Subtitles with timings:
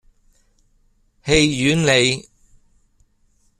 [1.23, 2.27] 戲院里